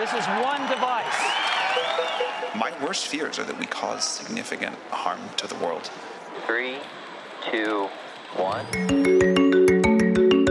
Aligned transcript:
This 0.00 0.14
is 0.14 0.26
one 0.42 0.62
device. 0.66 1.20
My 2.54 2.72
worst 2.82 3.08
fears 3.08 3.38
are 3.38 3.44
that 3.44 3.58
we 3.58 3.66
cause 3.66 4.02
significant 4.02 4.74
harm 4.90 5.20
to 5.36 5.46
the 5.46 5.54
world. 5.56 5.90
Three, 6.46 6.76
two, 7.50 7.86
one. 8.34 8.64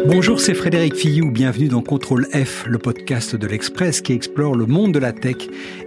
Bonjour, 0.07 0.39
c'est 0.39 0.53
Frédéric 0.53 0.93
Fillou. 0.93 1.31
Bienvenue 1.31 1.67
dans 1.67 1.81
Contrôle 1.81 2.27
F, 2.31 2.67
le 2.67 2.77
podcast 2.77 3.35
de 3.35 3.47
l'Express 3.47 4.01
qui 4.01 4.13
explore 4.13 4.53
le 4.53 4.67
monde 4.67 4.91
de 4.91 4.99
la 4.99 5.13
tech 5.13 5.37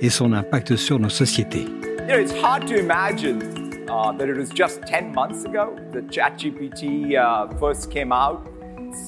et 0.00 0.10
son 0.10 0.32
impact 0.32 0.74
sur 0.74 0.98
nos 0.98 1.08
sociétés. 1.08 1.66
You 2.00 2.08
know, 2.08 2.18
it's 2.18 2.32
hard 2.32 2.66
to 2.66 2.74
imagine 2.74 3.84
uh, 3.88 4.10
that 4.18 4.28
it 4.28 4.36
was 4.36 4.50
just 4.52 4.82
10 4.88 5.12
months 5.14 5.44
ago 5.44 5.76
that 5.92 6.08
ChatGPT 6.08 7.16
uh, 7.16 7.46
first 7.60 7.92
came 7.92 8.10
out. 8.10 8.44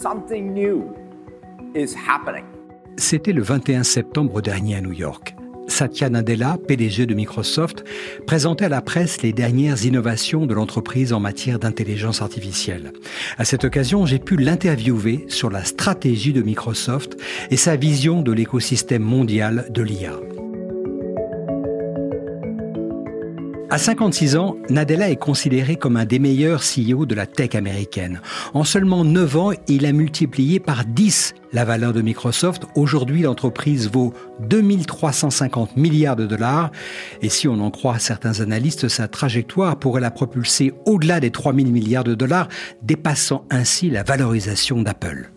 Something 0.00 0.55
new 0.55 0.95
is 1.75 1.93
happening. 1.93 2.46
C'était 2.97 3.33
le 3.33 3.43
21 3.43 3.83
septembre 3.83 4.41
dernier 4.41 4.77
à 4.77 4.80
New 4.80 4.93
York. 4.93 5.35
Satya 5.66 6.11
Nadella, 6.11 6.59
PDG 6.69 7.07
de 7.07 7.15
Microsoft, 7.15 7.85
présentait 8.27 8.66
à 8.66 8.69
la 8.69 8.83
presse 8.83 9.23
les 9.23 9.33
dernières 9.33 9.85
innovations 9.85 10.47
de 10.47 10.55
l'entreprise 10.55 11.12
en 11.12 11.21
matière 11.21 11.59
d'intelligence 11.59 12.23
artificielle. 12.23 12.93
À 13.38 13.45
cette 13.45 13.65
occasion, 13.65 14.07
j'ai 14.07 14.19
pu 14.19 14.37
l'interviewer 14.37 15.25
sur 15.29 15.51
la 15.51 15.65
stratégie 15.65 16.33
de 16.33 16.43
Microsoft 16.43 17.16
et 17.51 17.57
sa 17.57 17.77
vision 17.77 18.23
de 18.23 18.33
l'écosystème 18.33 19.02
mondial 19.02 19.66
de 19.71 19.83
l'IA. 19.83 20.13
À 23.74 23.78
56 23.78 24.37
ans, 24.37 24.56
Nadella 24.70 25.10
est 25.10 25.16
considéré 25.16 25.74
comme 25.74 25.96
un 25.96 26.05
des 26.05 26.20
meilleurs 26.20 26.62
CEO 26.62 27.06
de 27.06 27.15
la 27.16 27.27
tech 27.27 27.56
américaine. 27.56 28.20
En 28.52 28.62
seulement 28.62 29.05
9 29.05 29.37
ans, 29.37 29.51
il 29.66 29.84
a 29.84 29.91
multiplié 29.91 30.60
par 30.60 30.84
10 30.84 31.34
la 31.52 31.65
valeur 31.65 31.92
de 31.92 32.01
Microsoft. 32.01 32.66
Aujourd'hui, 32.77 33.23
l'entreprise 33.23 33.91
vaut 33.91 34.15
2350 34.48 35.77
milliards 35.77 36.15
de 36.15 36.24
dollars. 36.24 36.71
Et 37.21 37.29
si 37.29 37.49
on 37.49 37.54
en 37.54 37.73
croit 37.73 37.99
certains 37.99 38.38
analystes, 38.38 38.87
sa 38.87 39.09
trajectoire 39.09 39.77
pourrait 39.77 40.01
la 40.01 40.12
propulser 40.12 40.73
au-delà 40.87 41.18
des 41.18 41.32
3000 41.32 41.73
milliards 41.73 42.04
de 42.04 42.15
dollars, 42.15 42.46
dépassant 42.82 43.45
ainsi 43.51 43.90
la 43.90 44.04
valorisation 44.04 44.82
d'Apple. 44.82 45.32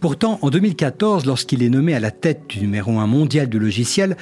Pourtant, 0.00 0.38
en 0.42 0.50
2014, 0.50 1.26
lorsqu'il 1.26 1.62
est 1.62 1.68
nommé 1.68 1.94
à 1.94 2.00
la 2.00 2.10
tête 2.10 2.42
du 2.48 2.60
numéro 2.60 2.98
1 2.98 3.06
mondial 3.06 3.48
du 3.48 3.58
logiciel, 3.58 4.16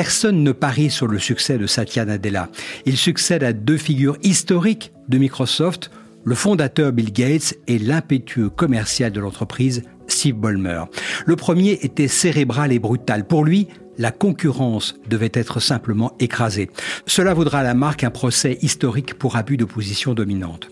Personne 0.00 0.42
ne 0.42 0.52
parie 0.52 0.88
sur 0.88 1.08
le 1.08 1.18
succès 1.18 1.58
de 1.58 1.66
Satya 1.66 2.06
Nadella. 2.06 2.48
Il 2.86 2.96
succède 2.96 3.44
à 3.44 3.52
deux 3.52 3.76
figures 3.76 4.16
historiques 4.22 4.92
de 5.08 5.18
Microsoft, 5.18 5.90
le 6.24 6.34
fondateur 6.34 6.90
Bill 6.90 7.12
Gates 7.12 7.52
et 7.66 7.78
l'impétueux 7.78 8.48
commercial 8.48 9.12
de 9.12 9.20
l'entreprise 9.20 9.82
Steve 10.06 10.36
Ballmer. 10.36 10.84
Le 11.26 11.36
premier 11.36 11.72
était 11.82 12.08
cérébral 12.08 12.72
et 12.72 12.78
brutal. 12.78 13.26
Pour 13.26 13.44
lui, 13.44 13.68
la 14.00 14.10
concurrence 14.10 14.96
devait 15.08 15.30
être 15.34 15.60
simplement 15.60 16.16
écrasée. 16.20 16.70
Cela 17.06 17.34
vaudra 17.34 17.60
à 17.60 17.62
la 17.62 17.74
marque 17.74 18.02
un 18.02 18.10
procès 18.10 18.58
historique 18.62 19.14
pour 19.14 19.36
abus 19.36 19.58
de 19.58 19.66
position 19.66 20.14
dominante. 20.14 20.68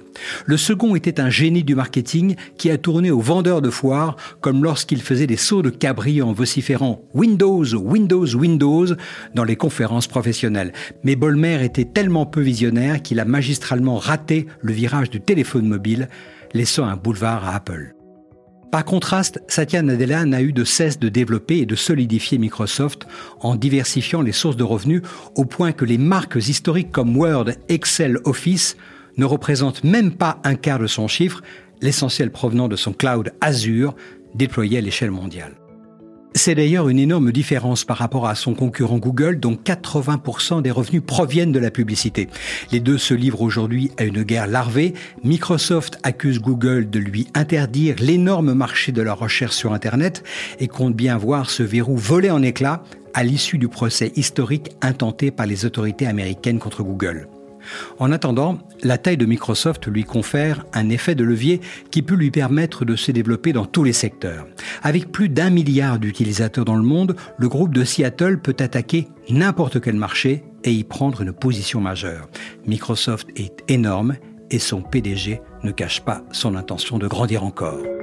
Le 0.46 0.56
second 0.56 0.96
était 0.96 1.20
un 1.20 1.28
génie 1.28 1.62
du 1.62 1.74
marketing 1.74 2.36
qui 2.56 2.70
a 2.70 2.78
tourné 2.78 3.10
aux 3.10 3.20
vendeurs 3.20 3.60
de 3.60 3.68
foire 3.68 4.16
comme 4.40 4.64
lorsqu'il 4.64 5.02
faisait 5.02 5.26
des 5.26 5.36
sauts 5.36 5.60
de 5.60 5.68
cabri 5.68 6.22
en 6.22 6.32
vociférant 6.32 7.02
Windows, 7.12 7.66
Windows, 7.74 8.34
Windows 8.34 8.86
dans 9.34 9.44
les 9.44 9.56
conférences 9.56 10.06
professionnelles. 10.06 10.72
Mais 11.04 11.14
Bolmer 11.14 11.62
était 11.62 11.84
tellement 11.84 12.24
peu 12.24 12.40
visionnaire 12.40 13.02
qu'il 13.02 13.20
a 13.20 13.26
magistralement 13.26 13.98
raté 13.98 14.46
le 14.62 14.72
virage 14.72 15.10
du 15.10 15.20
téléphone 15.20 15.68
mobile, 15.68 16.08
laissant 16.54 16.86
un 16.86 16.96
boulevard 16.96 17.46
à 17.46 17.54
Apple. 17.54 17.97
Par 18.70 18.84
contraste, 18.84 19.40
Satya 19.48 19.80
Nadella 19.80 20.26
n'a 20.26 20.42
eu 20.42 20.52
de 20.52 20.64
cesse 20.64 20.98
de 20.98 21.08
développer 21.08 21.58
et 21.58 21.66
de 21.66 21.74
solidifier 21.74 22.36
Microsoft 22.36 23.06
en 23.40 23.56
diversifiant 23.56 24.20
les 24.20 24.32
sources 24.32 24.58
de 24.58 24.64
revenus 24.64 25.00
au 25.36 25.46
point 25.46 25.72
que 25.72 25.86
les 25.86 25.96
marques 25.96 26.36
historiques 26.36 26.92
comme 26.92 27.16
Word, 27.16 27.50
Excel, 27.70 28.18
Office 28.24 28.76
ne 29.16 29.24
représentent 29.24 29.84
même 29.84 30.12
pas 30.12 30.38
un 30.44 30.54
quart 30.54 30.78
de 30.78 30.86
son 30.86 31.08
chiffre, 31.08 31.42
l'essentiel 31.80 32.30
provenant 32.30 32.68
de 32.68 32.76
son 32.76 32.92
cloud 32.92 33.32
Azure 33.40 33.94
déployé 34.34 34.78
à 34.78 34.80
l'échelle 34.82 35.10
mondiale. 35.10 35.54
C'est 36.38 36.54
d'ailleurs 36.54 36.88
une 36.88 37.00
énorme 37.00 37.32
différence 37.32 37.84
par 37.84 37.96
rapport 37.96 38.28
à 38.28 38.36
son 38.36 38.54
concurrent 38.54 38.98
Google, 38.98 39.40
dont 39.40 39.54
80% 39.56 40.62
des 40.62 40.70
revenus 40.70 41.02
proviennent 41.04 41.50
de 41.50 41.58
la 41.58 41.72
publicité. 41.72 42.28
Les 42.70 42.78
deux 42.78 42.96
se 42.96 43.12
livrent 43.12 43.42
aujourd'hui 43.42 43.90
à 43.98 44.04
une 44.04 44.22
guerre 44.22 44.46
larvée. 44.46 44.94
Microsoft 45.24 45.98
accuse 46.04 46.38
Google 46.38 46.88
de 46.88 47.00
lui 47.00 47.26
interdire 47.34 47.96
l'énorme 47.98 48.54
marché 48.54 48.92
de 48.92 49.02
la 49.02 49.14
recherche 49.14 49.56
sur 49.56 49.72
Internet 49.72 50.22
et 50.60 50.68
compte 50.68 50.94
bien 50.94 51.18
voir 51.18 51.50
ce 51.50 51.64
verrou 51.64 51.96
voler 51.96 52.30
en 52.30 52.40
éclats 52.40 52.84
à 53.14 53.24
l'issue 53.24 53.58
du 53.58 53.66
procès 53.66 54.12
historique 54.14 54.70
intenté 54.80 55.32
par 55.32 55.46
les 55.46 55.64
autorités 55.64 56.06
américaines 56.06 56.60
contre 56.60 56.84
Google. 56.84 57.26
En 57.98 58.12
attendant, 58.12 58.58
la 58.82 58.98
taille 58.98 59.16
de 59.16 59.26
Microsoft 59.26 59.86
lui 59.86 60.04
confère 60.04 60.64
un 60.72 60.88
effet 60.88 61.14
de 61.14 61.24
levier 61.24 61.60
qui 61.90 62.02
peut 62.02 62.14
lui 62.14 62.30
permettre 62.30 62.84
de 62.84 62.96
se 62.96 63.12
développer 63.12 63.52
dans 63.52 63.66
tous 63.66 63.84
les 63.84 63.92
secteurs. 63.92 64.46
Avec 64.82 65.10
plus 65.10 65.28
d'un 65.28 65.50
milliard 65.50 65.98
d'utilisateurs 65.98 66.64
dans 66.64 66.76
le 66.76 66.82
monde, 66.82 67.16
le 67.38 67.48
groupe 67.48 67.74
de 67.74 67.84
Seattle 67.84 68.38
peut 68.38 68.56
attaquer 68.58 69.08
n'importe 69.30 69.80
quel 69.80 69.96
marché 69.96 70.44
et 70.64 70.72
y 70.72 70.84
prendre 70.84 71.22
une 71.22 71.32
position 71.32 71.80
majeure. 71.80 72.28
Microsoft 72.66 73.28
est 73.36 73.64
énorme 73.68 74.16
et 74.50 74.58
son 74.58 74.82
PDG 74.82 75.40
ne 75.62 75.70
cache 75.70 76.00
pas 76.00 76.22
son 76.32 76.56
intention 76.56 76.98
de 76.98 77.06
grandir 77.06 77.44
encore. 77.44 77.97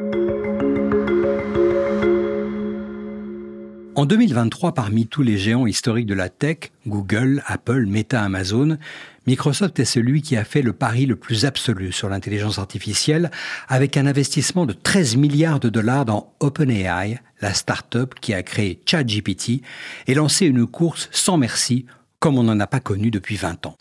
En 3.98 4.06
2023, 4.06 4.74
parmi 4.74 5.08
tous 5.08 5.24
les 5.24 5.38
géants 5.38 5.68
historiques 5.68 6.06
de 6.06 6.14
la 6.14 6.28
tech, 6.28 6.72
Google, 6.86 7.42
Apple, 7.46 7.86
Meta, 7.86 8.22
Amazon, 8.22 8.78
Microsoft 9.26 9.80
est 9.80 9.86
celui 9.86 10.22
qui 10.22 10.36
a 10.36 10.44
fait 10.44 10.62
le 10.62 10.74
pari 10.74 11.06
le 11.06 11.16
plus 11.16 11.46
absolu 11.46 11.94
sur 11.94 12.10
l'intelligence 12.10 12.60
artificielle 12.60 13.32
avec 13.70 13.96
un 13.96 14.06
investissement 14.06 14.66
de 14.66 14.74
13 14.74 15.16
milliards 15.16 15.62
de 15.62 15.70
dollars 15.70 16.04
dans 16.04 16.34
OpenAI, 16.42 17.22
la 17.40 17.54
start-up 17.54 18.16
qui 18.20 18.34
a 18.34 18.44
créé 18.44 18.82
ChatGPT 18.86 19.62
et 20.08 20.14
lancé 20.14 20.46
une 20.46 20.68
course 20.68 21.08
sans 21.14 21.38
merci 21.38 21.86
comme 22.20 22.38
on 22.38 22.44
n'en 22.44 22.60
a 22.60 22.68
pas 22.68 22.80
connu 22.80 23.12
depuis 23.12 23.36
20 23.36 23.66
ans. 23.66 23.78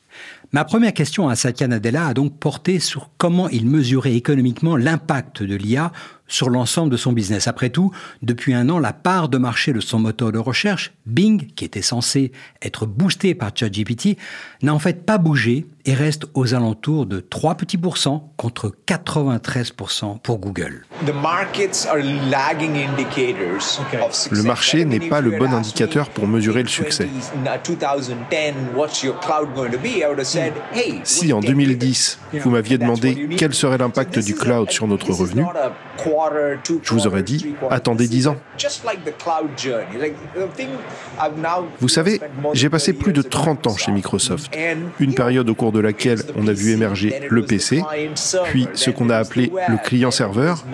Ma 0.53 0.65
première 0.65 0.93
question 0.93 1.29
à 1.29 1.35
Satya 1.35 1.67
Nadella 1.67 2.09
a 2.09 2.15
donc 2.15 2.39
porté 2.39 2.79
sur 2.79 3.11
comment 3.17 3.49
il 3.49 3.67
mesurait 3.67 4.15
économiquement 4.15 4.77
l'impact 4.77 5.43
de 5.43 5.57
l'IA 5.57 5.93
sur 6.35 6.51
l'ensemble 6.51 6.91
de 6.91 6.97
son 6.97 7.13
business. 7.13 7.47
Après 7.47 7.71
tout, 7.71 7.93
depuis 8.23 8.55
un 8.55 8.69
an, 8.69 8.81
la 8.81 8.93
part 8.93 9.29
de 9.29 9.39
marché 9.39 9.73
de 9.73 9.79
son 9.79 10.01
moteur 10.01 10.33
de 10.33 10.39
recherche, 10.39 10.93
Bing, 11.07 11.47
qui 11.55 11.65
était 11.65 11.81
censé 11.81 12.33
être 12.61 12.87
boosté 12.87 13.37
par 13.37 13.53
ChatGPT, 13.55 14.19
n'a 14.63 14.75
en 14.75 14.81
fait 14.81 15.07
pas 15.07 15.19
bougé 15.19 15.65
et 15.87 15.95
reste 15.95 16.27
aux 16.35 16.55
alentours 16.55 17.07
de 17.07 17.21
3 17.21 17.57
petits 17.57 17.77
pourcents 17.77 18.33
contre 18.37 18.75
93% 18.87 20.19
pour 20.19 20.39
Google. 20.39 20.87
Le 21.07 21.13
marché 24.43 24.85
n'est 24.85 25.09
pas 25.09 25.21
le 25.21 25.39
bon 25.39 25.53
indicateur 25.53 26.09
pour 26.09 26.27
mesurer 26.27 26.63
le 26.63 26.69
succès. 26.69 27.09
Si 31.05 31.33
en 31.33 31.41
2010, 31.41 32.19
vous 32.41 32.51
m'aviez 32.51 32.79
demandé 32.79 33.29
quel 33.37 33.55
serait 33.55 33.79
l'impact 33.79 34.19
du 34.19 34.35
cloud 34.35 34.71
sur 34.71 34.89
notre 34.89 35.13
revenu, 35.13 35.45
je 36.83 36.95
vous 36.95 37.07
aurais 37.07 37.23
dit, 37.23 37.55
attendez 37.71 38.09
10 38.09 38.29
ans. 38.29 38.37
Vous 41.81 41.89
savez, 41.89 42.21
j'ai 42.53 42.69
passé 42.69 42.93
plus 42.93 43.13
de 43.13 43.23
30 43.23 43.67
ans 43.67 43.77
chez 43.77 43.93
Microsoft, 43.93 44.57
une 45.01 45.15
période 45.15 45.49
au 45.49 45.55
cours 45.55 45.73
de 45.73 45.81
laquelle 45.81 46.21
on 46.37 46.47
a 46.47 46.53
vu 46.53 46.73
émerger 46.73 47.21
le 47.29 47.45
PC, 47.45 47.83
puis 48.45 48.69
ce 48.75 48.91
qu'on 48.91 49.11
a 49.11 49.17
appelé 49.17 49.53
le 49.69 49.77
client-serveur, 49.83 50.65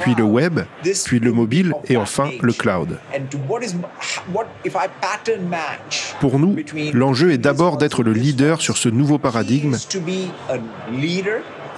puis 0.00 0.14
le 0.16 0.24
web, 0.24 0.60
puis 1.04 1.20
le 1.20 1.32
mobile 1.32 1.72
et 1.88 1.96
enfin 1.96 2.30
le 2.40 2.52
cloud. 2.52 2.98
Pour 6.20 6.38
nous, 6.38 6.56
l'enjeu 6.92 7.32
est 7.32 7.38
d'abord 7.38 7.76
d'être 7.76 8.02
le 8.02 8.12
leader 8.12 8.60
sur 8.60 8.76
ce 8.76 8.88
nouveau 8.88 9.18
paradigme 9.18 9.76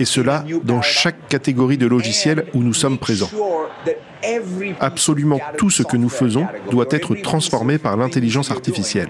et 0.00 0.04
cela 0.04 0.44
dans 0.64 0.82
chaque 0.82 1.28
catégorie 1.28 1.78
de 1.78 1.87
logiciels 1.87 2.46
où 2.54 2.62
nous 2.62 2.75
sommes 2.75 2.91
Absolument 4.80 5.40
tout 5.58 5.70
ce 5.70 5.82
que 5.82 5.96
nous 5.96 6.08
faisons 6.08 6.46
doit 6.70 6.86
être 6.90 7.14
transformé 7.16 7.78
par 7.78 7.96
l'intelligence 7.96 8.50
artificielle. 8.50 9.08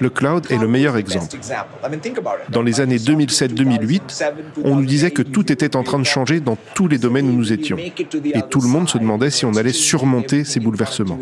Le 0.00 0.10
cloud 0.10 0.46
est 0.50 0.58
le 0.58 0.68
meilleur 0.68 0.96
exemple. 0.96 1.36
Dans 2.48 2.62
les 2.62 2.80
années 2.80 2.96
2007-2008, 2.96 4.24
on 4.64 4.76
nous 4.76 4.84
disait 4.84 5.10
que 5.10 5.22
tout 5.22 5.52
était 5.52 5.76
en 5.76 5.82
train 5.82 5.98
de 5.98 6.04
changer 6.04 6.40
dans 6.40 6.56
tous 6.74 6.88
les 6.88 6.98
domaines 6.98 7.28
où 7.28 7.32
nous 7.32 7.52
étions. 7.52 7.76
Et 7.78 8.42
tout 8.50 8.60
le 8.60 8.68
monde 8.68 8.88
se 8.88 8.98
demandait 8.98 9.30
si 9.30 9.44
on 9.44 9.54
allait 9.54 9.72
surmonter 9.72 10.44
ces 10.44 10.60
bouleversements. 10.60 11.18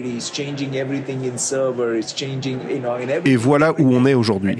Et 3.25 3.37
voilà 3.37 3.73
où 3.79 3.94
on 3.94 4.06
est 4.06 4.14
aujourd'hui. 4.14 4.56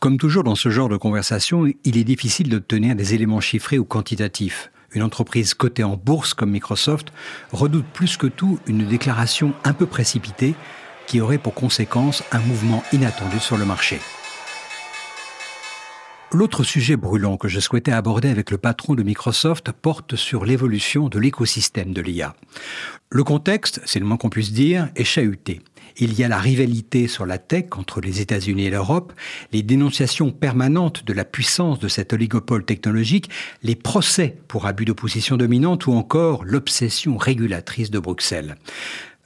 Comme 0.00 0.18
toujours 0.18 0.42
dans 0.42 0.56
ce 0.56 0.68
genre 0.68 0.88
de 0.88 0.96
conversation, 0.96 1.64
il 1.84 1.96
est 1.96 2.04
difficile 2.04 2.48
d'obtenir 2.48 2.96
des 2.96 3.14
éléments 3.14 3.40
chiffrés 3.40 3.78
ou 3.78 3.84
quantitatifs. 3.84 4.72
Une 4.94 5.02
entreprise 5.02 5.54
cotée 5.54 5.84
en 5.84 5.96
bourse 5.96 6.34
comme 6.34 6.50
Microsoft 6.50 7.12
redoute 7.52 7.86
plus 7.92 8.16
que 8.16 8.26
tout 8.26 8.58
une 8.66 8.86
déclaration 8.86 9.54
un 9.64 9.72
peu 9.72 9.86
précipitée 9.86 10.54
qui 11.06 11.20
aurait 11.20 11.38
pour 11.38 11.54
conséquence 11.54 12.22
un 12.32 12.40
mouvement 12.40 12.82
inattendu 12.92 13.38
sur 13.38 13.56
le 13.56 13.64
marché. 13.64 13.98
L'autre 16.34 16.64
sujet 16.64 16.96
brûlant 16.96 17.36
que 17.36 17.48
je 17.48 17.60
souhaitais 17.60 17.92
aborder 17.92 18.30
avec 18.30 18.50
le 18.50 18.56
patron 18.56 18.94
de 18.94 19.02
Microsoft 19.02 19.70
porte 19.72 20.16
sur 20.16 20.46
l'évolution 20.46 21.08
de 21.10 21.18
l'écosystème 21.18 21.92
de 21.92 22.00
l'IA. 22.00 22.34
Le 23.10 23.22
contexte, 23.22 23.82
c'est 23.84 23.98
le 23.98 24.06
moins 24.06 24.16
qu'on 24.16 24.30
puisse 24.30 24.52
dire, 24.52 24.88
est 24.96 25.04
chahuté. 25.04 25.60
Il 25.98 26.18
y 26.18 26.24
a 26.24 26.28
la 26.28 26.38
rivalité 26.38 27.06
sur 27.06 27.26
la 27.26 27.38
tech 27.38 27.66
entre 27.76 28.00
les 28.00 28.20
États-Unis 28.20 28.66
et 28.66 28.70
l'Europe, 28.70 29.12
les 29.52 29.62
dénonciations 29.62 30.30
permanentes 30.30 31.04
de 31.04 31.12
la 31.12 31.24
puissance 31.24 31.78
de 31.78 31.88
cet 31.88 32.12
oligopole 32.12 32.64
technologique, 32.64 33.30
les 33.62 33.76
procès 33.76 34.36
pour 34.48 34.66
abus 34.66 34.84
de 34.84 34.92
position 34.92 35.36
dominante 35.36 35.86
ou 35.86 35.92
encore 35.92 36.44
l'obsession 36.44 37.16
régulatrice 37.16 37.90
de 37.90 37.98
Bruxelles. 37.98 38.56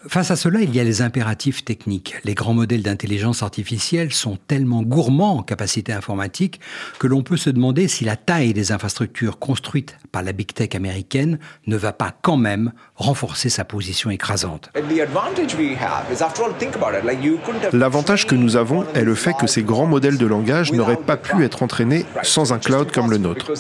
Face 0.08 0.30
à 0.30 0.36
cela, 0.36 0.60
il 0.60 0.74
y 0.74 0.78
a 0.78 0.84
les 0.84 1.02
impératifs 1.02 1.64
techniques. 1.64 2.16
Les 2.24 2.34
grands 2.34 2.54
modèles 2.54 2.82
d'intelligence 2.82 3.42
artificielle 3.42 4.12
sont 4.12 4.38
tellement 4.46 4.82
gourmands 4.82 5.38
en 5.38 5.42
capacité 5.42 5.92
informatique 5.92 6.60
que 6.98 7.06
l'on 7.06 7.22
peut 7.22 7.36
se 7.36 7.50
demander 7.50 7.88
si 7.88 8.04
la 8.04 8.16
taille 8.16 8.52
des 8.52 8.72
infrastructures 8.72 9.38
construites 9.38 9.98
par 10.12 10.22
la 10.22 10.32
big 10.32 10.52
tech 10.52 10.74
américaine 10.74 11.38
ne 11.66 11.76
va 11.76 11.92
pas 11.92 12.12
quand 12.22 12.36
même 12.36 12.72
renforcer 12.94 13.48
sa 13.48 13.64
position 13.64 14.10
écrasante. 14.10 14.70
L'avantage 17.72 18.26
que 18.26 18.34
nous 18.34 18.56
avons 18.56 18.84
est 18.94 19.04
le 19.04 19.14
fait 19.14 19.34
que 19.38 19.46
ces 19.46 19.62
grands 19.62 19.86
modèles 19.86 20.18
de 20.18 20.26
langage 20.26 20.72
n'auraient 20.72 20.96
pas 20.96 21.16
pu 21.16 21.44
être 21.44 21.62
entraînés 21.62 22.06
sans 22.22 22.52
un 22.52 22.58
cloud 22.58 22.92
comme 22.92 23.10
le 23.10 23.18
nôtre, 23.18 23.52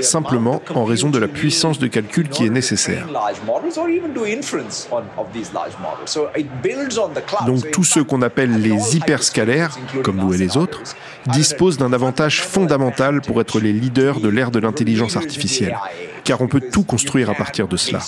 simplement 0.00 0.62
en 0.74 0.84
raison 0.84 1.10
de 1.10 1.18
la 1.18 1.28
puissance 1.28 1.78
de 1.78 1.86
calcul 1.86 2.28
qui 2.28 2.44
est 2.44 2.50
nécessaire. 2.50 3.06
Donc 7.46 7.70
tous 7.70 7.84
ceux 7.84 8.04
qu'on 8.04 8.22
appelle 8.22 8.60
les 8.60 8.96
hyperscalaires, 8.96 9.78
comme 10.02 10.16
nous 10.16 10.34
et 10.34 10.38
les 10.38 10.56
autres, 10.56 10.82
disposent 11.26 11.78
d'un 11.78 11.92
avantage 11.92 12.42
fondamental 12.42 13.20
pour 13.20 13.40
être 13.40 13.60
les 13.60 13.72
leaders 13.72 14.20
de 14.20 14.28
l'ère 14.28 14.50
de 14.50 14.58
l'intelligence 14.58 15.16
artificielle, 15.16 15.76
car 16.24 16.40
on 16.40 16.48
peut 16.48 16.62
tout 16.72 16.84
construire 16.84 17.30
à 17.30 17.34
partir 17.34 17.68
de 17.68 17.76
cela. 17.76 18.00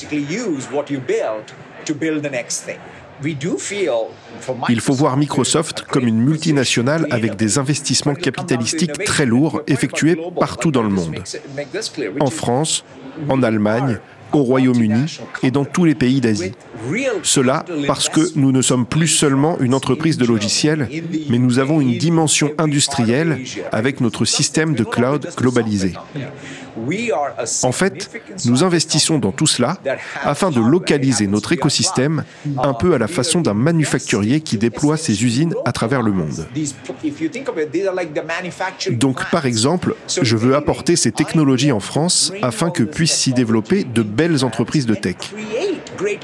Il 4.68 4.80
faut 4.80 4.92
voir 4.92 5.16
Microsoft 5.16 5.82
comme 5.82 6.06
une 6.06 6.18
multinationale 6.18 7.06
avec 7.10 7.36
des 7.36 7.58
investissements 7.58 8.14
capitalistiques 8.14 9.04
très 9.04 9.24
lourds 9.24 9.62
effectués 9.66 10.18
partout 10.38 10.70
dans 10.70 10.82
le 10.82 10.90
monde. 10.90 11.22
En 12.20 12.30
France, 12.30 12.84
en 13.28 13.42
Allemagne, 13.42 13.98
au 14.32 14.42
Royaume-Uni 14.42 15.18
et 15.42 15.50
dans 15.50 15.64
tous 15.64 15.84
les 15.84 15.94
pays 15.94 16.20
d'Asie. 16.20 16.52
Cela 17.22 17.64
parce 17.86 18.08
que 18.08 18.20
nous 18.36 18.52
ne 18.52 18.62
sommes 18.62 18.86
plus 18.86 19.08
seulement 19.08 19.58
une 19.60 19.74
entreprise 19.74 20.18
de 20.18 20.26
logiciels, 20.26 20.88
mais 21.28 21.38
nous 21.38 21.58
avons 21.58 21.80
une 21.80 21.98
dimension 21.98 22.52
industrielle 22.58 23.40
avec 23.72 24.00
notre 24.00 24.24
système 24.24 24.74
de 24.74 24.84
cloud 24.84 25.28
globalisé. 25.36 25.94
En 27.62 27.72
fait, 27.72 28.10
nous 28.44 28.64
investissons 28.64 29.18
dans 29.18 29.32
tout 29.32 29.46
cela 29.46 29.78
afin 30.22 30.50
de 30.50 30.60
localiser 30.60 31.26
notre 31.26 31.52
écosystème 31.52 32.24
un 32.62 32.74
peu 32.74 32.94
à 32.94 32.98
la 32.98 33.08
façon 33.08 33.40
d'un 33.40 33.54
manufacturier 33.54 34.40
qui 34.40 34.58
déploie 34.58 34.96
ses 34.96 35.24
usines 35.24 35.54
à 35.64 35.72
travers 35.72 36.02
le 36.02 36.12
monde. 36.12 36.46
Donc, 38.90 39.30
par 39.30 39.46
exemple, 39.46 39.94
je 40.20 40.36
veux 40.36 40.54
apporter 40.54 40.96
ces 40.96 41.12
technologies 41.12 41.72
en 41.72 41.80
France 41.80 42.32
afin 42.42 42.70
que 42.70 42.82
puissent 42.82 43.16
s'y 43.16 43.32
développer 43.32 43.84
de 43.84 44.02
belles 44.02 44.44
entreprises 44.44 44.86
de 44.86 44.94
tech. 44.94 45.16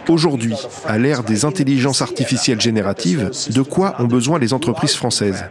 Aujourd'hui, 0.09 0.55
à 0.87 0.99
l'ère 0.99 1.23
des 1.23 1.45
intelligences 1.45 2.03
artificielles 2.03 2.61
génératives, 2.61 3.31
de 3.51 3.63
quoi 3.63 3.97
ont 3.99 4.07
besoin 4.07 4.39
les 4.39 4.53
entreprises 4.53 4.95
françaises? 4.95 5.45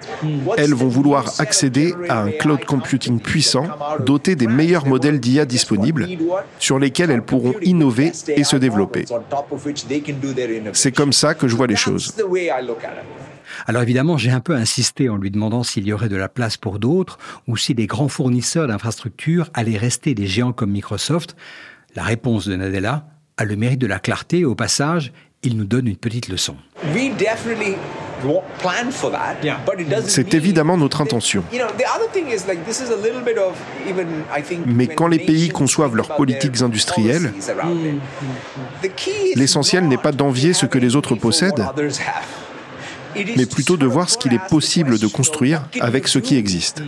Elles 0.58 0.74
vont 0.74 0.88
vouloir 0.88 1.34
accéder 1.40 1.94
à 2.10 2.22
un 2.22 2.32
cloud 2.32 2.64
computing 2.66 3.20
puissant, 3.20 3.66
doté 4.06 4.36
des 4.36 4.48
meilleurs 4.48 4.86
modèles 4.92 5.20
d'IA 5.20 5.46
disponibles, 5.46 6.08
sur 6.60 6.78
lesquels 6.78 7.12
elles 7.12 7.26
pourront 7.32 7.56
innover 7.62 8.12
et 8.28 8.44
se 8.44 8.58
développer. 8.58 9.06
C'est 10.74 10.92
comme 10.92 11.14
ça 11.14 11.34
que 11.34 11.48
je 11.48 11.56
vois 11.56 11.68
les 11.68 11.76
choses. 11.76 12.14
Alors 13.68 13.82
évidemment, 13.82 14.18
j'ai 14.18 14.32
un 14.32 14.40
peu 14.40 14.56
insisté 14.56 15.10
en 15.10 15.18
lui 15.18 15.32
demandant 15.32 15.64
s'il 15.64 15.86
y 15.86 15.94
aurait 15.94 16.10
de 16.10 16.16
la 16.16 16.30
place 16.30 16.58
pour 16.58 16.80
d'autres 16.80 17.18
ou 17.48 17.58
si 17.58 17.74
les 17.74 17.88
grands 17.88 18.08
fournisseurs 18.08 18.68
d'infrastructures 18.68 19.50
allaient 19.54 19.78
rester 19.78 20.14
des 20.14 20.28
géants 20.28 20.54
comme 20.54 20.72
Microsoft. 20.72 21.36
La 21.96 22.04
réponse 22.04 22.48
de 22.48 22.56
Nadella, 22.56 23.06
a 23.38 23.46
le 23.46 23.56
mérite 23.56 23.82
de 23.82 23.88
la 23.88 24.00
clarté. 24.00 24.46
Au 24.46 24.56
passage, 24.56 25.12
il 25.44 25.58
nous 25.58 25.66
donne 25.66 25.88
une 25.88 25.98
petite 25.98 26.28
leçon. 26.28 26.56
C'est 30.08 30.34
évidemment 30.34 30.78
notre 30.78 31.02
intention. 31.02 31.44
Mais 34.66 34.88
quand 34.88 35.08
les 35.08 35.20
pays 35.20 35.50
conçoivent 35.50 35.96
leurs 35.96 36.16
politiques 36.16 36.62
industrielles, 36.62 37.34
l'essentiel 39.36 39.88
n'est 39.88 39.98
pas 39.98 40.12
d'envier 40.12 40.54
ce 40.54 40.66
que 40.66 40.78
les 40.78 40.96
autres 40.96 41.16
possèdent, 41.16 41.66
mais 43.16 43.46
plutôt 43.46 43.78
de 43.78 43.86
voir 43.86 44.10
ce 44.10 44.18
qu'il 44.18 44.34
est 44.34 44.48
possible 44.50 45.00
de 45.00 45.08
construire 45.08 45.64
avec 45.80 46.08
ce 46.08 46.20
qui 46.20 46.38
existe. 46.38 46.82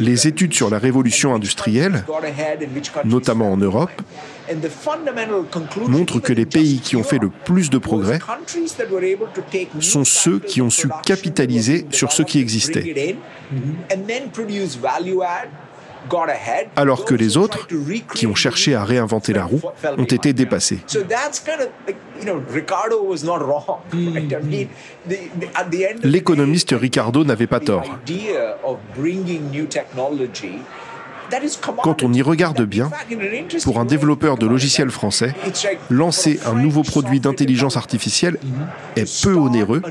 Les 0.00 0.26
études 0.26 0.54
sur 0.54 0.70
la 0.70 0.78
révolution 0.78 1.34
industrielle, 1.34 2.04
notamment 3.04 3.52
en 3.52 3.56
Europe, 3.56 3.90
montrent 5.88 6.20
que 6.20 6.32
les 6.32 6.46
pays 6.46 6.80
qui 6.80 6.96
ont 6.96 7.02
fait 7.02 7.18
le 7.18 7.30
plus 7.30 7.70
de 7.70 7.78
progrès 7.78 8.18
sont 9.80 10.04
ceux 10.04 10.38
qui 10.38 10.60
ont 10.60 10.70
su 10.70 10.88
capitaliser 11.04 11.86
sur 11.90 12.12
ce 12.12 12.22
qui 12.22 12.38
existait 12.40 13.16
alors 16.76 17.04
que 17.04 17.14
les 17.14 17.36
autres, 17.36 17.66
qui 18.14 18.26
ont 18.26 18.34
cherché 18.34 18.74
à 18.74 18.84
réinventer 18.84 19.32
la 19.32 19.44
roue, 19.44 19.60
ont 19.98 20.04
été 20.04 20.32
dépassés. 20.32 20.80
L'économiste 26.02 26.74
Ricardo 26.78 27.24
n'avait 27.24 27.46
pas 27.46 27.60
tort. 27.60 27.84
Quand 31.82 32.02
on 32.02 32.12
y 32.12 32.22
regarde 32.22 32.62
bien, 32.62 32.90
pour 33.64 33.80
un 33.80 33.84
développeur 33.84 34.36
de 34.38 34.46
logiciels 34.46 34.90
français, 34.90 35.34
lancer 35.90 36.40
un 36.46 36.54
nouveau 36.54 36.82
produit 36.82 37.20
d'intelligence 37.20 37.76
artificielle 37.76 38.38
est 38.96 39.22
peu 39.22 39.34
onéreux 39.34 39.82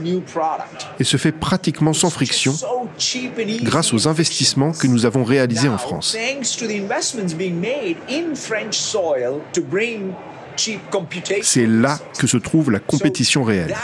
et 1.00 1.04
se 1.04 1.18
fait 1.18 1.32
pratiquement 1.32 1.94
sans 1.94 2.10
friction 2.10 2.54
grâce 3.64 3.94
aux 3.94 4.08
investissements 4.08 4.72
que 4.72 4.88
nous 4.88 5.06
avons 5.06 5.24
réalisés 5.24 5.70
en 5.70 5.78
France. 5.78 6.16
C'est 11.44 11.68
là 11.68 12.00
que 12.20 12.28
se 12.28 12.38
trouve 12.38 12.72
la 12.72 12.80
compétition 12.80 13.44
réelle. 13.44 13.76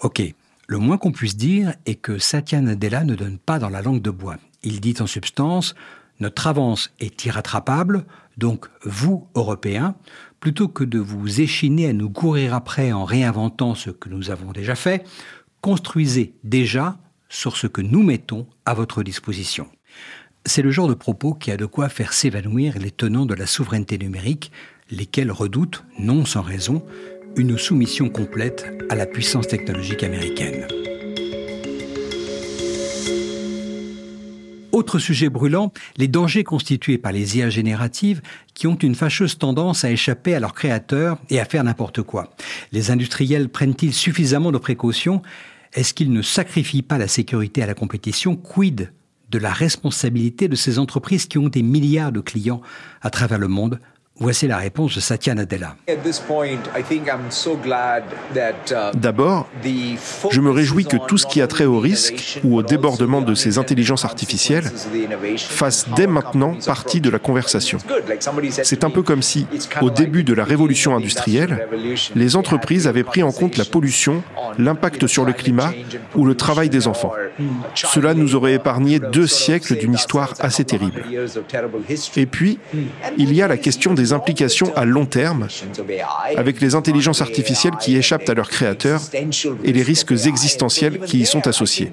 Ok, 0.00 0.22
le 0.66 0.78
moins 0.78 0.98
qu'on 0.98 1.12
puisse 1.12 1.36
dire 1.36 1.74
est 1.84 1.94
que 1.94 2.18
Satya 2.18 2.60
Nadella 2.60 3.04
ne 3.04 3.14
donne 3.14 3.38
pas 3.38 3.58
dans 3.58 3.68
la 3.68 3.82
langue 3.82 4.02
de 4.02 4.10
bois. 4.10 4.36
Il 4.66 4.80
dit 4.80 4.96
en 4.98 5.06
substance, 5.06 5.76
notre 6.18 6.48
avance 6.48 6.90
est 6.98 7.24
irrattrapable, 7.24 8.04
donc 8.36 8.66
vous, 8.82 9.28
Européens, 9.36 9.94
plutôt 10.40 10.66
que 10.66 10.82
de 10.82 10.98
vous 10.98 11.40
échiner 11.40 11.88
à 11.88 11.92
nous 11.92 12.10
courir 12.10 12.52
après 12.52 12.90
en 12.90 13.04
réinventant 13.04 13.76
ce 13.76 13.90
que 13.90 14.08
nous 14.08 14.28
avons 14.28 14.50
déjà 14.50 14.74
fait, 14.74 15.06
construisez 15.60 16.34
déjà 16.42 16.98
sur 17.28 17.56
ce 17.56 17.68
que 17.68 17.80
nous 17.80 18.02
mettons 18.02 18.48
à 18.64 18.74
votre 18.74 19.04
disposition. 19.04 19.68
C'est 20.44 20.62
le 20.62 20.72
genre 20.72 20.88
de 20.88 20.94
propos 20.94 21.34
qui 21.34 21.52
a 21.52 21.56
de 21.56 21.66
quoi 21.66 21.88
faire 21.88 22.12
s'évanouir 22.12 22.76
les 22.76 22.90
tenants 22.90 23.26
de 23.26 23.34
la 23.34 23.46
souveraineté 23.46 23.98
numérique, 23.98 24.50
lesquels 24.90 25.30
redoutent, 25.30 25.84
non 26.00 26.24
sans 26.24 26.42
raison, 26.42 26.84
une 27.36 27.56
soumission 27.56 28.08
complète 28.08 28.66
à 28.90 28.96
la 28.96 29.06
puissance 29.06 29.46
technologique 29.46 30.02
américaine. 30.02 30.66
Autre 34.76 34.98
sujet 34.98 35.30
brûlant, 35.30 35.72
les 35.96 36.06
dangers 36.06 36.44
constitués 36.44 36.98
par 36.98 37.10
les 37.10 37.38
IA 37.38 37.48
génératives 37.48 38.20
qui 38.52 38.66
ont 38.66 38.74
une 38.74 38.94
fâcheuse 38.94 39.38
tendance 39.38 39.86
à 39.86 39.90
échapper 39.90 40.34
à 40.34 40.38
leurs 40.38 40.52
créateurs 40.52 41.16
et 41.30 41.40
à 41.40 41.46
faire 41.46 41.64
n'importe 41.64 42.02
quoi. 42.02 42.34
Les 42.72 42.90
industriels 42.90 43.48
prennent-ils 43.48 43.94
suffisamment 43.94 44.52
de 44.52 44.58
précautions? 44.58 45.22
Est-ce 45.72 45.94
qu'ils 45.94 46.12
ne 46.12 46.20
sacrifient 46.20 46.82
pas 46.82 46.98
la 46.98 47.08
sécurité 47.08 47.62
à 47.62 47.66
la 47.66 47.72
compétition? 47.72 48.36
Quid 48.36 48.92
de 49.30 49.38
la 49.38 49.50
responsabilité 49.50 50.46
de 50.46 50.56
ces 50.56 50.78
entreprises 50.78 51.24
qui 51.24 51.38
ont 51.38 51.48
des 51.48 51.62
milliards 51.62 52.12
de 52.12 52.20
clients 52.20 52.60
à 53.00 53.08
travers 53.08 53.38
le 53.38 53.48
monde? 53.48 53.80
Voici 54.18 54.46
la 54.46 54.56
réponse 54.56 54.94
de 54.94 55.00
Satya 55.00 55.34
Nadella. 55.34 55.76
Uh, 55.86 55.92
D'abord, 58.94 59.46
je 60.30 60.40
me 60.40 60.50
réjouis 60.50 60.86
que 60.86 60.96
tout 61.06 61.18
ce 61.18 61.26
qui 61.26 61.42
a 61.42 61.46
trait 61.46 61.66
au 61.66 61.78
risque 61.78 62.40
ou 62.42 62.56
au 62.56 62.62
débordement 62.62 63.20
de 63.20 63.34
ces 63.34 63.58
intelligences 63.58 64.06
artificielles 64.06 64.70
fasse 65.36 65.86
dès 65.94 66.06
maintenant 66.06 66.56
partie 66.64 67.02
de 67.02 67.10
la 67.10 67.18
conversation. 67.18 67.76
C'est 68.62 68.84
un 68.84 68.90
peu 68.90 69.02
comme 69.02 69.20
si, 69.20 69.46
au 69.82 69.90
début 69.90 70.24
de 70.24 70.32
la 70.32 70.44
révolution 70.44 70.96
industrielle, 70.96 71.68
les 72.14 72.36
entreprises 72.36 72.88
avaient 72.88 73.04
pris 73.04 73.22
en 73.22 73.32
compte 73.32 73.58
la 73.58 73.66
pollution, 73.66 74.22
l'impact 74.58 75.06
sur 75.06 75.26
le 75.26 75.34
climat 75.34 75.72
ou 76.14 76.24
le 76.24 76.34
travail 76.34 76.70
des 76.70 76.88
enfants. 76.88 77.12
Cela 77.74 78.14
nous 78.14 78.34
aurait 78.34 78.54
épargné 78.54 78.98
deux 78.98 79.26
siècles 79.26 79.76
d'une 79.76 79.92
histoire 79.92 80.32
assez 80.38 80.64
terrible. 80.64 81.04
Et 82.16 82.26
puis, 82.26 82.58
il 83.18 83.34
y 83.34 83.42
a 83.42 83.48
la 83.48 83.58
question 83.58 83.92
des 83.92 84.05
implications 84.12 84.72
à 84.76 84.84
long 84.84 85.06
terme 85.06 85.48
avec 86.36 86.60
les 86.60 86.74
intelligences 86.74 87.22
artificielles 87.22 87.76
qui 87.80 87.96
échappent 87.96 88.28
à 88.28 88.34
leurs 88.34 88.50
créateurs 88.50 89.00
et 89.64 89.72
les 89.72 89.82
risques 89.82 90.12
existentiels 90.12 91.00
qui 91.00 91.20
y 91.20 91.26
sont 91.26 91.46
associés. 91.46 91.92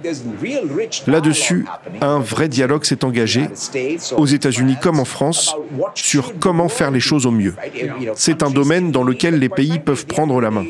Là-dessus, 1.07 1.65
un 2.01 2.19
vrai 2.19 2.47
dialogue 2.47 2.83
s'est 2.83 3.03
engagé, 3.03 3.47
aux 4.17 4.25
États-Unis 4.25 4.77
comme 4.81 4.99
en 4.99 5.05
France, 5.05 5.55
sur 5.95 6.37
comment 6.39 6.69
faire 6.69 6.91
les 6.91 6.99
choses 6.99 7.25
au 7.25 7.31
mieux. 7.31 7.55
C'est 8.15 8.43
un 8.43 8.49
domaine 8.49 8.91
dans 8.91 9.03
lequel 9.03 9.39
les 9.39 9.49
pays 9.49 9.79
peuvent 9.79 10.05
prendre 10.05 10.39
la 10.41 10.51
main. 10.51 10.65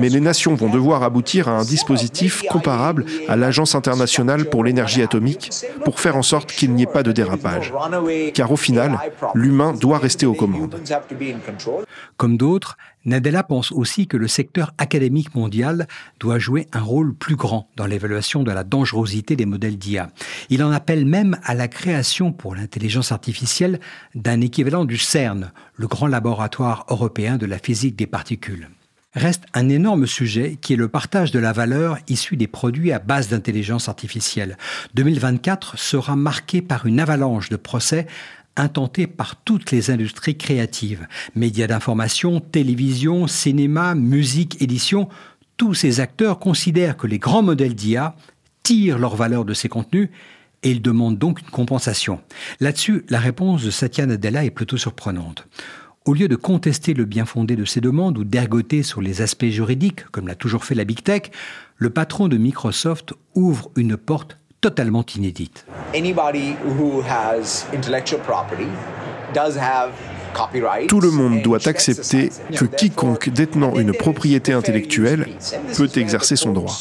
Mais 0.00 0.08
les 0.08 0.20
nations 0.20 0.54
vont 0.54 0.68
devoir 0.68 1.02
aboutir 1.02 1.48
à 1.48 1.52
un 1.52 1.64
dispositif 1.64 2.42
comparable 2.48 3.04
à 3.28 3.36
l'Agence 3.36 3.74
internationale 3.74 4.46
pour 4.46 4.64
l'énergie 4.64 5.02
atomique 5.02 5.50
pour 5.84 6.00
faire 6.00 6.16
en 6.16 6.22
sorte 6.22 6.52
qu'il 6.52 6.72
n'y 6.72 6.82
ait 6.82 6.86
pas 6.86 7.02
de 7.02 7.12
dérapage. 7.12 7.72
Car 8.34 8.50
au 8.52 8.56
final, 8.56 8.98
l'humain 9.34 9.72
doit 9.72 9.98
rester 9.98 10.26
aux 10.26 10.34
commandes. 10.34 10.76
Comme 12.16 12.36
d'autres, 12.36 12.76
Nadella 13.04 13.42
pense 13.42 13.70
aussi 13.70 14.06
que 14.06 14.16
le 14.16 14.28
secteur 14.28 14.72
académique 14.78 15.34
mondial 15.34 15.86
doit 16.20 16.38
jouer 16.38 16.68
un 16.72 16.80
rôle 16.80 17.14
plus 17.14 17.36
grand 17.36 17.68
dans 17.76 17.86
l'évaluation 17.86 18.42
de 18.42 18.50
la 18.50 18.64
dangerosité 18.64 19.36
des 19.36 19.44
modèles 19.46 19.76
d'IA. 19.76 20.08
Il 20.48 20.62
en 20.64 20.70
appelle 20.70 21.04
même 21.04 21.38
à 21.44 21.54
la 21.54 21.68
création 21.68 22.32
pour 22.32 22.54
l'intelligence 22.54 23.12
artificielle 23.12 23.78
d'un 24.14 24.40
équivalent 24.40 24.84
du 24.84 24.96
CERN, 24.96 25.52
le 25.76 25.86
grand 25.86 26.06
laboratoire 26.06 26.86
européen 26.88 27.36
de 27.36 27.46
la 27.46 27.58
physique 27.58 27.96
des 27.96 28.06
particules. 28.06 28.68
Reste 29.14 29.44
un 29.54 29.68
énorme 29.68 30.06
sujet 30.06 30.58
qui 30.60 30.72
est 30.72 30.76
le 30.76 30.88
partage 30.88 31.30
de 31.30 31.38
la 31.38 31.52
valeur 31.52 31.98
issue 32.08 32.36
des 32.36 32.48
produits 32.48 32.90
à 32.90 32.98
base 32.98 33.28
d'intelligence 33.28 33.88
artificielle. 33.88 34.58
2024 34.94 35.78
sera 35.78 36.16
marqué 36.16 36.62
par 36.62 36.86
une 36.86 36.98
avalanche 36.98 37.48
de 37.48 37.56
procès 37.56 38.06
intentés 38.56 39.06
par 39.06 39.36
toutes 39.36 39.70
les 39.70 39.90
industries 39.90 40.36
créatives. 40.36 41.06
Médias 41.36 41.68
d'information, 41.68 42.40
télévision, 42.40 43.28
cinéma, 43.28 43.94
musique, 43.94 44.60
édition, 44.60 45.08
tous 45.56 45.74
ces 45.74 46.00
acteurs 46.00 46.40
considèrent 46.40 46.96
que 46.96 47.06
les 47.06 47.18
grands 47.18 47.42
modèles 47.42 47.74
d'IA 47.74 48.16
tirent 48.64 48.98
leur 48.98 49.14
valeur 49.14 49.44
de 49.44 49.54
ces 49.54 49.68
contenus 49.68 50.08
et 50.64 50.70
ils 50.70 50.82
demandent 50.82 51.18
donc 51.18 51.40
une 51.40 51.50
compensation. 51.50 52.20
Là-dessus, 52.58 53.04
la 53.10 53.20
réponse 53.20 53.62
de 53.62 53.70
Satya 53.70 54.06
Nadella 54.06 54.44
est 54.44 54.50
plutôt 54.50 54.78
surprenante. 54.78 55.46
Au 56.06 56.12
lieu 56.12 56.28
de 56.28 56.36
contester 56.36 56.92
le 56.92 57.06
bien 57.06 57.24
fondé 57.24 57.56
de 57.56 57.64
ces 57.64 57.80
demandes 57.80 58.18
ou 58.18 58.24
d'ergoter 58.24 58.82
sur 58.82 59.00
les 59.00 59.22
aspects 59.22 59.46
juridiques, 59.46 60.04
comme 60.10 60.28
l'a 60.28 60.34
toujours 60.34 60.66
fait 60.66 60.74
la 60.74 60.84
Big 60.84 61.02
Tech, 61.02 61.30
le 61.78 61.88
patron 61.88 62.28
de 62.28 62.36
Microsoft 62.36 63.14
ouvre 63.34 63.70
une 63.74 63.96
porte 63.96 64.36
totalement 64.60 65.06
inédite. 65.16 65.64
Anybody 65.94 66.56
who 66.66 67.00
has 67.00 67.64
intellectual 67.72 68.20
property 68.20 68.68
does 69.32 69.56
have 69.56 69.92
tout 70.88 71.00
le 71.00 71.10
monde 71.10 71.42
doit 71.42 71.66
accepter 71.66 72.30
que 72.56 72.64
quiconque 72.64 73.28
détenant 73.28 73.76
une 73.76 73.92
propriété 73.92 74.52
intellectuelle 74.52 75.28
peut 75.76 75.90
exercer 75.96 76.36
son 76.36 76.52
droit. 76.52 76.76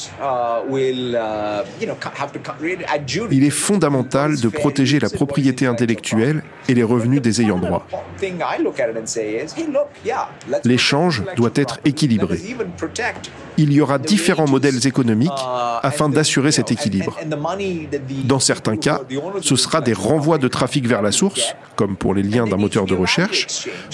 Il 3.31 3.43
est 3.43 3.49
fondamental 3.49 4.39
de 4.39 4.47
protéger 4.47 4.99
la 4.99 5.09
propriété 5.09 5.65
intellectuelle 5.65 6.43
et 6.69 6.73
les 6.73 6.83
revenus 6.83 7.21
des 7.21 7.41
ayants 7.41 7.59
droit. 7.59 7.85
L'échange 10.63 11.23
doit 11.35 11.51
être 11.55 11.79
équilibré. 11.85 12.39
Il 13.57 13.71
y 13.71 13.81
aura 13.81 13.99
différents 13.99 14.47
modèles 14.47 14.87
économiques 14.87 15.31
afin 15.83 16.09
d'assurer 16.09 16.51
cet 16.51 16.71
équilibre. 16.71 17.19
Dans 18.23 18.39
certains 18.39 18.77
cas, 18.77 19.01
ce 19.41 19.55
sera 19.55 19.81
des 19.81 19.93
renvois 19.93 20.37
de 20.37 20.47
trafic 20.47 20.87
vers 20.87 21.01
la 21.01 21.11
source, 21.11 21.55
comme 21.75 21.95
pour 21.95 22.13
les 22.13 22.23
liens 22.23 22.45
d'un 22.45 22.57
moteur 22.57 22.85
de 22.85 22.95
recherche, 22.95 23.42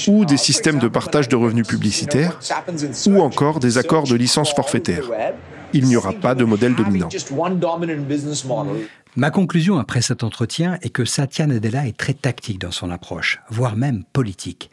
ou 0.07 0.25
des 0.25 0.37
systèmes 0.37 0.79
de 0.79 0.87
partage 0.87 1.29
de 1.29 1.35
revenus 1.35 1.67
publicitaires, 1.67 2.39
ou 3.07 3.21
encore 3.21 3.59
des 3.59 3.77
accords 3.77 4.03
de 4.05 4.15
licence 4.15 4.53
forfaitaire. 4.53 5.03
Il 5.73 5.85
n'y 5.85 5.95
aura 5.95 6.13
pas 6.13 6.35
de 6.35 6.43
modèle 6.43 6.75
dominant. 6.75 7.09
Ma 9.15 9.31
conclusion 9.31 9.79
après 9.79 10.01
cet 10.01 10.23
entretien 10.23 10.77
est 10.81 10.89
que 10.89 11.03
Satya 11.03 11.47
Nadella 11.47 11.87
est 11.87 11.97
très 11.97 12.13
tactique 12.13 12.59
dans 12.59 12.71
son 12.71 12.91
approche, 12.91 13.41
voire 13.49 13.75
même 13.75 14.03
politique. 14.13 14.69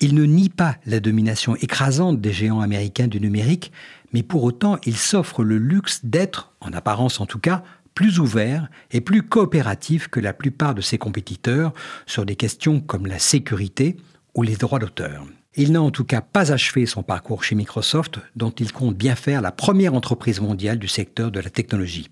Il 0.00 0.14
ne 0.14 0.24
nie 0.24 0.48
pas 0.48 0.76
la 0.86 1.00
domination 1.00 1.54
écrasante 1.56 2.20
des 2.20 2.32
géants 2.32 2.60
américains 2.60 3.06
du 3.06 3.20
numérique, 3.20 3.72
mais 4.12 4.22
pour 4.22 4.44
autant 4.44 4.78
il 4.84 4.96
s'offre 4.96 5.44
le 5.44 5.58
luxe 5.58 6.00
d'être, 6.04 6.52
en 6.60 6.72
apparence 6.72 7.20
en 7.20 7.26
tout 7.26 7.38
cas, 7.38 7.62
plus 7.94 8.18
ouvert 8.18 8.68
et 8.90 9.00
plus 9.00 9.22
coopératif 9.22 10.08
que 10.08 10.20
la 10.20 10.32
plupart 10.32 10.74
de 10.74 10.80
ses 10.80 10.98
compétiteurs 10.98 11.72
sur 12.06 12.26
des 12.26 12.36
questions 12.36 12.80
comme 12.80 13.06
la 13.06 13.18
sécurité, 13.18 13.96
ou 14.34 14.42
les 14.42 14.56
droits 14.56 14.78
d'auteur. 14.78 15.24
Il 15.56 15.72
n'a 15.72 15.82
en 15.82 15.90
tout 15.90 16.04
cas 16.04 16.20
pas 16.20 16.52
achevé 16.52 16.84
son 16.86 17.02
parcours 17.02 17.44
chez 17.44 17.54
Microsoft, 17.54 18.18
dont 18.34 18.50
il 18.50 18.72
compte 18.72 18.96
bien 18.96 19.14
faire 19.14 19.40
la 19.40 19.52
première 19.52 19.94
entreprise 19.94 20.40
mondiale 20.40 20.78
du 20.78 20.88
secteur 20.88 21.30
de 21.30 21.38
la 21.38 21.50
technologie. 21.50 22.10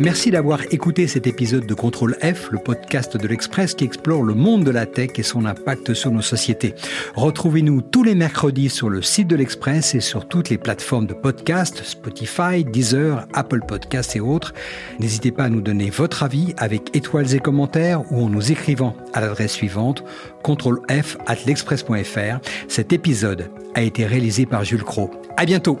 Merci 0.00 0.30
d'avoir 0.30 0.62
écouté 0.70 1.08
cet 1.08 1.26
épisode 1.26 1.66
de 1.66 1.74
Contrôle 1.74 2.16
F, 2.22 2.50
le 2.52 2.58
podcast 2.58 3.16
de 3.16 3.26
l'Express 3.26 3.74
qui 3.74 3.84
explore 3.84 4.22
le 4.22 4.34
monde 4.34 4.62
de 4.62 4.70
la 4.70 4.86
tech 4.86 5.10
et 5.16 5.24
son 5.24 5.44
impact 5.44 5.92
sur 5.92 6.12
nos 6.12 6.22
sociétés. 6.22 6.74
Retrouvez-nous 7.16 7.82
tous 7.82 8.04
les 8.04 8.14
mercredis 8.14 8.68
sur 8.68 8.90
le 8.90 9.02
site 9.02 9.26
de 9.26 9.34
l'Express 9.34 9.96
et 9.96 10.00
sur 10.00 10.28
toutes 10.28 10.50
les 10.50 10.58
plateformes 10.58 11.06
de 11.06 11.14
podcast, 11.14 11.82
Spotify, 11.84 12.64
Deezer, 12.64 13.26
Apple 13.34 13.62
Podcasts 13.66 14.14
et 14.14 14.20
autres. 14.20 14.54
N'hésitez 15.00 15.32
pas 15.32 15.44
à 15.44 15.48
nous 15.48 15.62
donner 15.62 15.90
votre 15.90 16.22
avis 16.22 16.54
avec 16.58 16.94
étoiles 16.96 17.34
et 17.34 17.40
commentaires 17.40 18.02
ou 18.12 18.24
en 18.24 18.28
nous 18.28 18.52
écrivant 18.52 18.94
à 19.14 19.20
l'adresse 19.20 19.52
suivante 19.52 20.04
contrôle 20.44 20.80
F 20.88 21.16
at 21.26 21.36
l'express.fr. 21.44 22.38
Cet 22.68 22.92
épisode 22.92 23.50
a 23.74 23.82
été 23.82 24.06
réalisé 24.06 24.46
par 24.46 24.64
Jules 24.64 24.84
Cro. 24.84 25.10
À 25.36 25.44
bientôt! 25.44 25.80